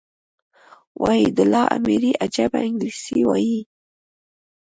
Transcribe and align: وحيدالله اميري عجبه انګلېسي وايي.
وحيدالله 1.01 1.63
اميري 1.75 2.11
عجبه 2.23 2.59
انګلېسي 2.67 3.19
وايي. 3.29 3.59